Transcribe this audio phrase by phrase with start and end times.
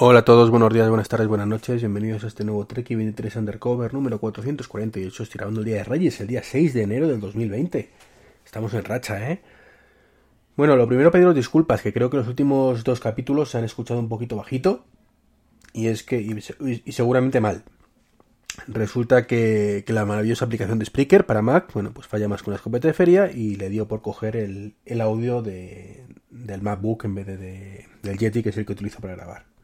[0.00, 3.34] Hola a todos, buenos días, buenas tardes, buenas noches, bienvenidos a este nuevo Trek 23
[3.34, 7.90] Undercover número 448, estirando el Día de Reyes, el día 6 de enero del 2020.
[8.44, 9.42] Estamos en racha, ¿eh?
[10.56, 13.98] Bueno, lo primero pediros disculpas, que creo que los últimos dos capítulos se han escuchado
[13.98, 14.84] un poquito bajito,
[15.72, 17.64] y es que, y, seguramente mal.
[18.68, 22.56] Resulta que, la maravillosa aplicación de Spreaker para Mac, bueno, pues falla más que una
[22.58, 27.26] escopeta de feria y le dio por coger el, audio de, del MacBook en vez
[27.26, 29.57] de, del Yeti, que es el que utilizo para grabar.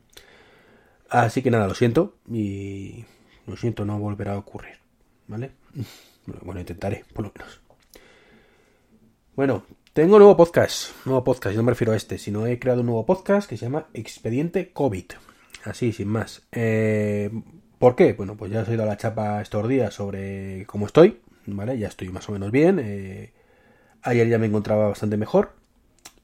[1.09, 3.05] Así que nada, lo siento y
[3.47, 4.79] lo siento, no volverá a ocurrir,
[5.27, 5.53] ¿vale?
[6.43, 7.61] Bueno, intentaré, por lo menos.
[9.37, 12.87] Bueno, tengo nuevo podcast, nuevo podcast, no me refiero a este, sino he creado un
[12.87, 15.05] nuevo podcast que se llama Expediente COVID.
[15.65, 16.47] Así, sin más.
[16.51, 17.31] Eh,
[17.79, 18.15] ¿Por qué?
[18.15, 21.79] Bueno, pues ya os he a la chapa estos días sobre cómo estoy, ¿vale?
[21.79, 22.81] Ya estoy más o menos bien.
[22.83, 23.35] Eh,
[24.01, 25.53] ayer ya me encontraba bastante mejor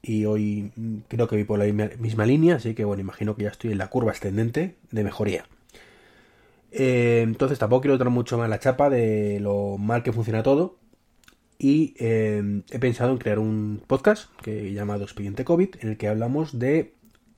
[0.02, 0.72] y hoy
[1.08, 1.66] creo que voy por la
[1.98, 5.44] misma línea, así que bueno, imagino que ya estoy en la curva ascendente de mejoría.
[6.72, 10.78] Eh, entonces tampoco quiero dar mucho más la chapa de lo mal que funciona todo
[11.58, 15.96] y eh, he pensado en crear un podcast que he llamado Expediente COVID en el
[15.98, 16.94] que hablamos de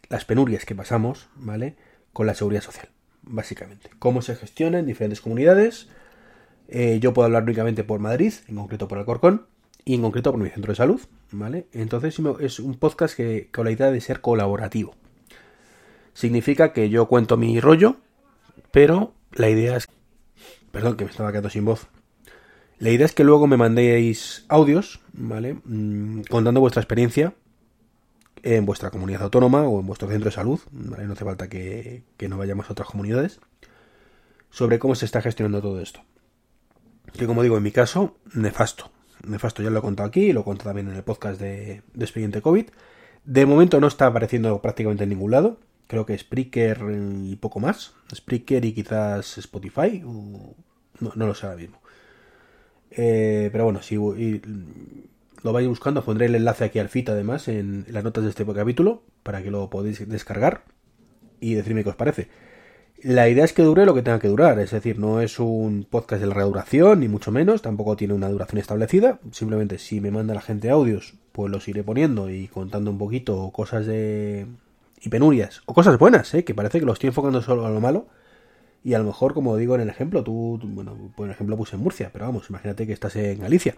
[0.08, 1.74] las penurias que pasamos, ¿vale?
[2.12, 2.88] Con la seguridad social,
[3.22, 3.90] básicamente.
[3.98, 5.88] Cómo se gestiona en diferentes comunidades.
[6.68, 9.46] Eh, yo puedo hablar únicamente por Madrid, en concreto por Alcorcón,
[9.84, 11.00] y en concreto por mi centro de salud,
[11.30, 11.66] ¿vale?
[11.72, 14.94] Entonces es un podcast que con la idea de ser colaborativo.
[16.14, 17.96] Significa que yo cuento mi rollo,
[18.70, 19.88] pero la idea es...
[20.70, 21.88] Perdón, que me estaba quedando sin voz.
[22.78, 25.58] La idea es que luego me mandéis audios, ¿vale?
[25.64, 27.34] Mm, contando vuestra experiencia
[28.42, 31.06] en vuestra comunidad autónoma o en vuestro centro de salud, ¿vale?
[31.06, 33.40] No hace falta que, que no vayamos a otras comunidades.
[34.50, 36.00] Sobre cómo se está gestionando todo esto.
[37.12, 38.90] Que como digo, en mi caso, nefasto
[39.26, 42.42] nefasto, ya lo he contado aquí, lo he contado también en el podcast de, Expediente
[42.42, 42.66] COVID.
[43.24, 45.58] De momento no está apareciendo prácticamente en ningún lado.
[45.86, 46.80] Creo que Spreaker
[47.24, 47.94] y poco más.
[48.14, 50.02] Spreaker y quizás Spotify.
[50.02, 51.80] no, lo sé ahora mismo.
[52.90, 53.96] Eh, pero bueno, si
[55.42, 58.46] lo vais buscando, pondré el enlace aquí al fit además en las notas de este
[58.46, 60.64] capítulo para que lo podáis descargar
[61.40, 62.28] y decirme qué os parece.
[63.02, 65.84] La idea es que dure lo que tenga que durar, es decir, no es un
[65.90, 70.12] podcast de larga duración, ni mucho menos, tampoco tiene una duración establecida, simplemente si me
[70.12, 74.46] manda la gente audios, pues los iré poniendo y contando un poquito cosas de...
[75.00, 76.44] y penurias, o cosas buenas, ¿eh?
[76.44, 78.06] que parece que lo estoy enfocando solo a lo malo,
[78.84, 81.82] y a lo mejor, como digo en el ejemplo, tú, bueno, por ejemplo puse en
[81.82, 83.74] Murcia, pero vamos, imagínate que estás en Galicia,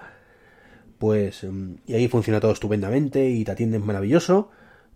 [0.98, 4.50] pues, mm, y ahí funciona todo estupendamente y te atienden maravilloso,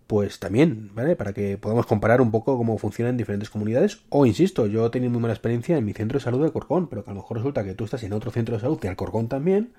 [0.09, 1.15] pues también, ¿vale?
[1.15, 3.99] Para que podamos comparar un poco cómo funciona en diferentes comunidades.
[4.09, 6.87] O, insisto, yo he tenido muy mala experiencia en mi centro de salud de Alcorcón,
[6.87, 8.89] pero que a lo mejor resulta que tú estás en otro centro de salud de
[8.89, 9.71] Alcorcón también,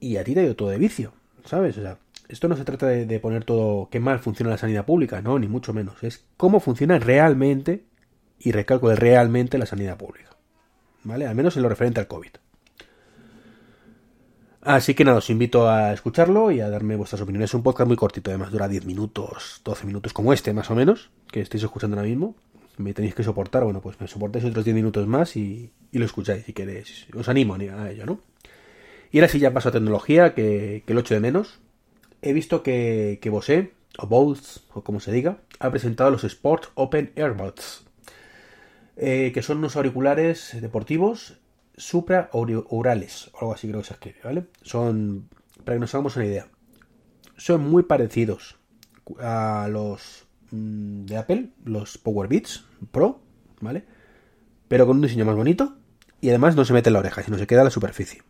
[0.00, 1.14] y a ti te ha ido todo de vicio,
[1.46, 1.78] ¿sabes?
[1.78, 1.96] O sea,
[2.28, 5.48] esto no se trata de, poner todo qué mal funciona la sanidad pública, no, ni
[5.48, 6.04] mucho menos.
[6.04, 7.84] Es cómo funciona realmente,
[8.38, 10.36] y recalco de realmente, la sanidad pública,
[11.04, 11.26] ¿vale?
[11.26, 12.32] Al menos en lo referente al COVID.
[14.68, 17.48] Así que nada, os invito a escucharlo y a darme vuestras opiniones.
[17.48, 20.74] Es un podcast muy cortito, además dura 10 minutos, 12 minutos, como este más o
[20.74, 22.36] menos, que estáis escuchando ahora mismo.
[22.76, 26.44] Me tenéis que soportar, bueno, pues me soportáis otros 10 minutos más y, lo escucháis
[26.44, 27.06] si queréis.
[27.16, 28.20] Os animo a ello, ¿no?
[29.10, 31.60] Y ahora sí ya paso a tecnología, que, que lo echo de menos.
[32.20, 36.66] He visto que, que Bose, o Bose, o como se diga, ha presentado los Sport
[36.74, 37.86] Open Earbuds,
[38.98, 41.38] eh, que son unos auriculares deportivos
[41.78, 44.46] supraorales, o algo así creo que se escribe, ¿vale?
[44.62, 45.28] Son,
[45.64, 46.48] para que nos hagamos una idea,
[47.36, 48.56] son muy parecidos
[49.20, 53.20] a los mm, de Apple, los Power Beats Pro,
[53.60, 53.84] ¿vale?
[54.68, 55.76] Pero con un diseño más bonito
[56.20, 58.22] y además no se mete en la oreja, sino se queda en la superficie.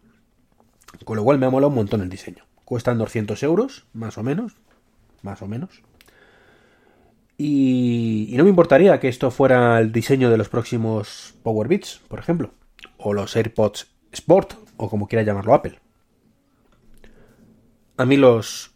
[1.05, 2.45] Con lo cual me ha molado un montón el diseño.
[2.65, 4.57] Cuestan 200 euros, más o menos.
[5.23, 5.83] Más o menos.
[7.39, 12.19] Y, no me importaría que esto fuera el diseño de los próximos Power Beats, por
[12.19, 12.51] ejemplo.
[12.97, 15.79] O los AirPods Sport, o como quiera llamarlo Apple.
[17.97, 18.75] A mí los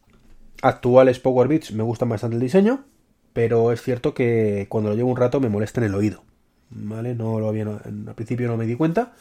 [0.62, 2.84] actuales Power Beats me gustan bastante el diseño,
[3.32, 6.24] pero es cierto que cuando lo llevo un rato me molesta en el oído.
[6.70, 7.14] ¿Vale?
[7.14, 9.12] No lo había, al principio no me di cuenta,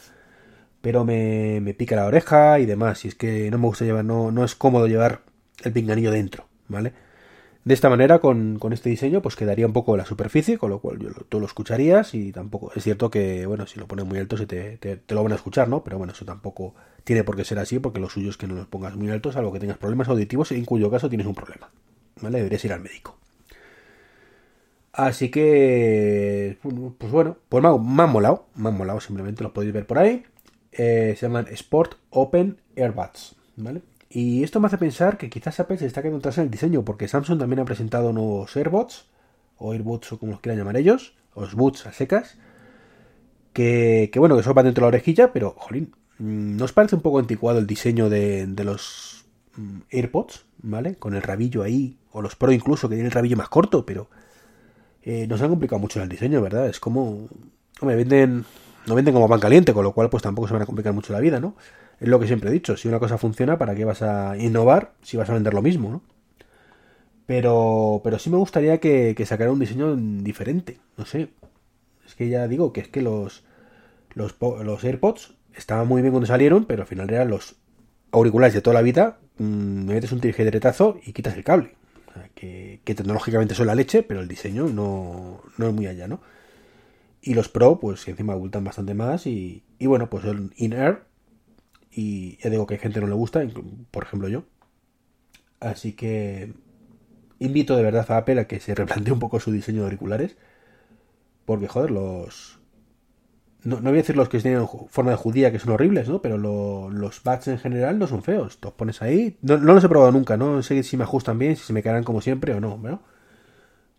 [0.80, 3.04] pero me, me pica la oreja y demás.
[3.04, 5.22] Y es que no me gusta llevar, no, no es cómodo llevar
[5.62, 6.92] el pinganillo dentro, ¿vale?
[7.64, 10.98] De esta manera, con, este diseño, pues quedaría un poco la superficie, con lo cual
[11.28, 12.72] tú lo escucharías y tampoco...
[12.74, 15.68] Es cierto que, bueno, si lo pones muy alto se te, lo van a escuchar,
[15.68, 15.84] ¿no?
[15.84, 16.74] Pero bueno, eso tampoco
[17.04, 19.36] tiene por qué ser así, porque lo suyo es que no los pongas muy altos,
[19.36, 21.70] algo que tengas problemas auditivos, en cuyo caso tienes un problema,
[22.20, 22.38] ¿vale?
[22.38, 23.16] Deberías ir al médico.
[24.92, 26.58] Así que,
[26.98, 27.68] pues bueno, pues me,
[28.02, 30.24] han molado, me han molado, simplemente los podéis ver por ahí.
[30.72, 33.82] Eh, se llaman Sport Open Airbuds, ¿vale?
[34.14, 36.84] Y esto me hace pensar que quizás Apple se está quedando atrás en el diseño,
[36.84, 39.06] porque Samsung también ha presentado nuevos AirBots,
[39.56, 42.36] o AirBots o como los quieran llamar ellos, o Boots a secas,
[43.54, 47.00] que, bueno, que son para dentro de la orejilla, pero, jolín, mm, ¿nos parece un
[47.00, 49.24] poco anticuado el diseño de, los
[49.56, 50.96] mm, AirPods, ¿vale?
[50.96, 54.10] Con el rabillo ahí, o los Pro incluso, que tienen el rabillo más corto, pero
[55.02, 56.68] eh, nos han complicado mucho el diseño, ¿verdad?
[56.68, 57.28] Es como,
[57.80, 58.44] me venden,
[58.86, 61.14] no venden como pan caliente, con lo cual pues tampoco se van a complicar mucho
[61.14, 61.54] la vida, ¿no?
[62.02, 64.92] Es lo que siempre he dicho, si una cosa funciona, ¿para qué vas a innovar
[65.02, 66.02] si vas a vender lo mismo, ¿no?
[67.26, 71.28] Pero, pero sí me gustaría que, que sacara un diseño diferente, no sé.
[72.04, 73.44] Es que ya digo que es que los,
[74.14, 77.54] los, los AirPods estaban muy bien cuando salieron, pero al final eran los
[78.10, 79.18] auriculares de toda la vida.
[79.38, 81.76] Mm, me metes un retazo y quitas el cable.
[82.34, 86.20] que, que, tecnológicamente son la leche, pero el diseño no, no es muy allá, ¿no?
[87.22, 89.28] Y los Pro, pues encima abultan bastante más.
[89.28, 91.11] Y, y bueno, pues el In-Air
[91.92, 93.42] y ya digo que hay gente que no le gusta,
[93.90, 94.44] por ejemplo yo.
[95.60, 96.54] Así que
[97.38, 100.36] invito de verdad a Apple a que se replantee un poco su diseño de auriculares.
[101.44, 102.60] Porque, joder, los...
[103.64, 106.20] No, voy a decir los que tienen forma de judía, que son horribles, ¿no?
[106.20, 108.58] Pero los bats en general no son feos.
[108.60, 109.38] Los pones ahí.
[109.42, 110.62] No, los he probado nunca, ¿no?
[110.62, 113.02] sé si me ajustan bien, si se me quedan como siempre o no, ¿no?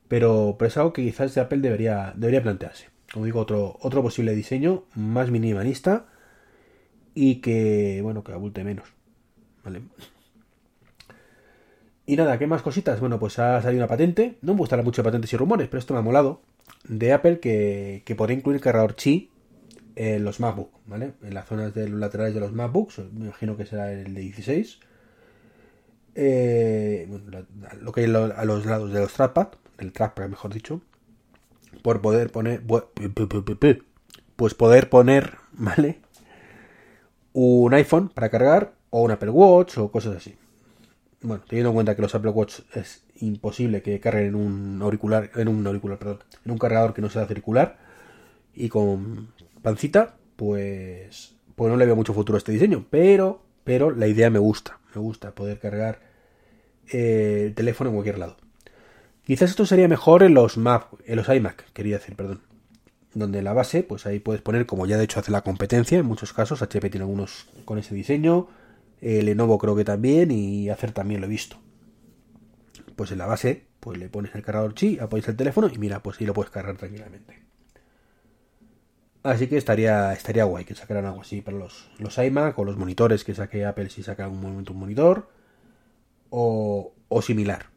[0.09, 2.89] Pero, pero es algo que quizás Apple debería, debería plantearse.
[3.11, 6.07] Como digo, otro, otro posible diseño más minimalista
[7.15, 8.87] y que, bueno, que abulte menos.
[9.63, 9.81] ¿Vale?
[12.05, 12.99] Y nada, ¿qué más cositas?
[12.99, 15.93] Bueno, pues ha salido una patente, no me gustará mucho patentes y rumores, pero esto
[15.93, 16.41] me ha molado,
[16.87, 19.29] de Apple que, que podría incluir cargador Qi
[19.95, 21.13] en los MacBook, ¿vale?
[21.21, 24.21] En las zonas de los laterales de los MacBooks, me imagino que será el de
[24.21, 24.79] 16.
[26.15, 27.07] Eh,
[27.81, 30.81] lo que hay a los lados de los trackpad, del trackpad mejor dicho,
[31.81, 32.61] por poder poner,
[34.35, 35.99] pues poder poner, ¿vale?
[37.33, 40.35] Un iPhone para cargar o un Apple Watch o cosas así.
[41.21, 45.31] Bueno, teniendo en cuenta que los Apple Watch es imposible que carguen en un auricular,
[45.35, 47.77] en un auricular, perdón, en un cargador que no sea circular
[48.53, 49.29] y con
[49.61, 54.29] pancita, pues, pues no le veo mucho futuro a este diseño, pero, pero la idea
[54.29, 56.01] me gusta, me gusta poder cargar
[56.91, 58.37] eh, el teléfono en cualquier lado.
[59.25, 62.41] Quizás esto sería mejor en los Mac, en los iMac, quería decir, perdón
[63.13, 66.05] donde la base, pues ahí puedes poner, como ya de hecho hace la competencia, en
[66.05, 68.47] muchos casos, HP tiene algunos con ese diseño,
[69.01, 71.57] Lenovo creo que también, y Acer también lo he visto.
[72.95, 76.01] Pues en la base, pues le pones el cargador chi, apoyas el teléfono y mira,
[76.01, 77.43] pues ahí lo puedes cargar tranquilamente.
[79.23, 82.77] Así que estaría, estaría guay que sacaran algo así para los, los iMac o los
[82.77, 85.29] monitores que saque Apple si saca algún momento un monitor
[86.29, 87.72] o, o similar.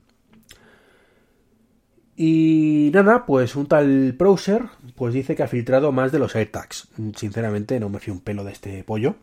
[2.17, 4.63] Y nada, pues un tal browser
[4.95, 6.89] pues dice que ha filtrado más de los AirTags.
[7.15, 9.17] Sinceramente no me fío un pelo de este pollo.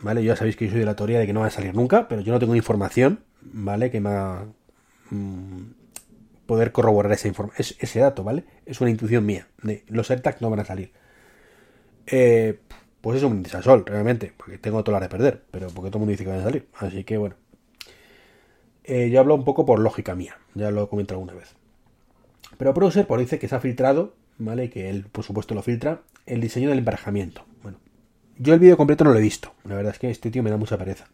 [0.00, 0.22] ¿Vale?
[0.22, 2.06] Ya sabéis que yo soy de la teoría de que no va a salir nunca,
[2.06, 3.90] pero yo no tengo información, ¿vale?
[3.90, 4.46] Que me haga
[5.10, 5.62] mm,
[6.46, 8.44] poder corroborar ese dato, ¿vale?
[8.64, 9.48] Es una intuición mía.
[9.60, 10.92] De los AirTags no van a salir.
[12.06, 12.60] Eh,
[13.00, 16.00] pues es un desasol, realmente, porque tengo toda la de perder, pero porque todo el
[16.00, 16.68] mundo dice que van a salir.
[16.74, 17.34] Así que bueno.
[18.84, 21.57] Eh, yo hablo un poco por lógica mía, ya lo he comentado alguna vez.
[22.58, 24.68] Pero Browser por dice que se ha filtrado, ¿vale?
[24.68, 27.44] Que él, por supuesto, lo filtra, el diseño del emparejamiento.
[27.62, 27.78] Bueno,
[28.36, 29.54] yo el vídeo completo no lo he visto.
[29.64, 31.06] La verdad es que este tío me da mucha pereza.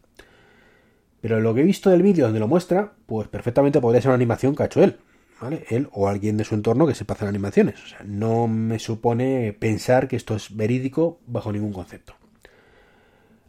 [1.21, 4.15] Pero lo que he visto del vídeo donde lo muestra, pues perfectamente podría ser una
[4.15, 4.97] animación que ha hecho él.
[5.39, 5.65] ¿Vale?
[5.69, 7.83] Él o alguien de su entorno que sepa hacer animaciones.
[7.83, 12.15] O sea, no me supone pensar que esto es verídico bajo ningún concepto.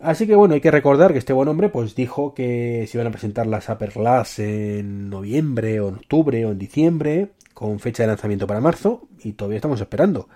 [0.01, 3.07] Así que bueno, hay que recordar que este buen hombre pues dijo que se iban
[3.07, 8.03] a presentar las Upper Glass en noviembre o en octubre o en diciembre con fecha
[8.03, 10.29] de lanzamiento para marzo y todavía estamos esperando.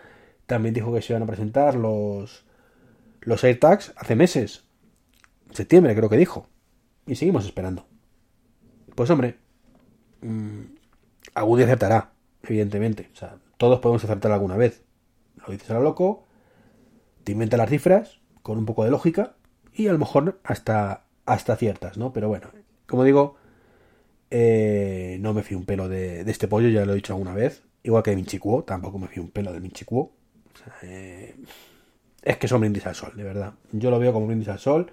[0.46, 2.46] También dijo que se iban a presentar los,
[3.20, 4.64] los AirTags hace meses.
[5.50, 6.46] Septiembre creo que dijo.
[7.06, 7.84] y seguimos esperando.
[8.94, 9.36] Pues hombre,
[10.22, 10.62] mmm,
[11.34, 12.12] algún día acertará,
[12.42, 13.10] evidentemente.
[13.12, 14.82] O sea, todos podemos acertar alguna vez.
[15.46, 16.24] Lo dices a lo loco,
[17.24, 19.34] te inventa las cifras con un poco de lógica
[19.74, 22.14] y a lo mejor hasta, hasta ciertas, ¿no?
[22.14, 22.48] Pero bueno,
[22.86, 23.36] como digo,
[24.30, 27.62] eh, no me fío un pelo de, este pollo, ya lo he dicho alguna vez.
[27.82, 30.12] Igual que de Minchicuo, tampoco me fío un pelo de Minchicuo.
[30.54, 31.34] O sea, eh,
[32.22, 33.54] es que son brindis al sol, de verdad.
[33.72, 34.92] Yo lo veo como brindis al sol.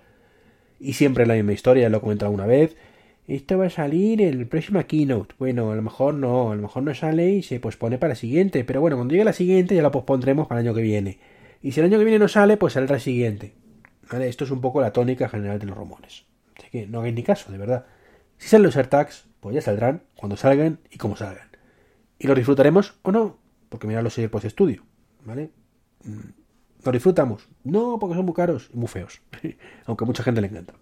[0.79, 2.75] Y siempre la misma historia, lo he comentado alguna vez.
[3.27, 5.36] Esto va a salir el próximo keynote.
[5.38, 8.15] Bueno, a lo mejor no, a lo mejor no sale y se pospone para la
[8.15, 8.63] siguiente.
[8.63, 11.20] Pero bueno, cuando llegue la siguiente ya la pospondremos para el año que viene.
[11.62, 13.53] Y si el año que viene no sale, pues saldrá el siguiente.
[14.10, 14.29] ¿Vale?
[14.29, 16.24] Esto es un poco la tónica general de los rumores.
[16.58, 17.86] Así que no hagáis ni caso, de verdad.
[18.38, 21.48] Si salen los AirTags, pues ya saldrán cuando salgan y como salgan.
[22.20, 23.38] Y los disfrutaremos o no,
[23.70, 24.84] porque mirad los AirPods Studio,
[25.25, 25.51] ¿vale?
[26.84, 27.48] ¿Los disfrutamos?
[27.63, 29.22] No, porque son muy caros y muy feos.
[29.86, 30.74] Aunque a mucha gente le encanta.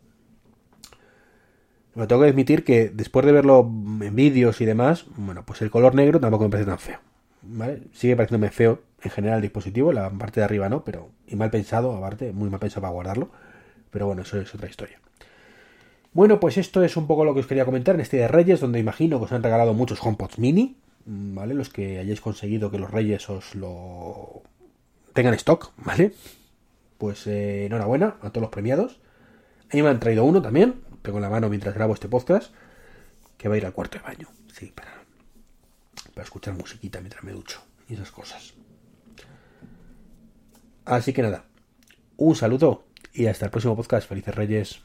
[1.95, 5.71] Me tengo que admitir que después de verlo en vídeos y demás, bueno, pues el
[5.71, 6.99] color negro tampoco me parece tan feo.
[7.41, 7.83] ¿Vale?
[7.93, 11.51] Sigue pareciéndome feo en general el dispositivo, la parte de arriba no, pero y mal
[11.51, 13.29] pensado, aparte, muy mal pensado para guardarlo.
[13.91, 14.99] Pero bueno, eso es otra historia.
[16.15, 18.61] Bueno, pues esto es un poco lo que os quería comentar en este de Reyes,
[18.61, 21.53] donde imagino que os han regalado muchos HomePods mini, ¿vale?
[21.53, 24.41] Los que hayáis conseguido que los Reyes os lo
[25.11, 26.13] tengan stock, ¿vale?
[26.97, 29.01] Pues eh, enhorabuena a todos los premiados.
[29.69, 32.53] A mí me han traído uno también, tengo en la mano mientras grabo este podcast,
[33.37, 35.03] que va a ir al cuarto de baño, sí, para,
[36.13, 38.53] para escuchar musiquita mientras me ducho y esas cosas.
[40.85, 41.43] Así que nada,
[42.15, 44.07] un saludo y hasta el próximo podcast.
[44.07, 44.84] Felices Reyes.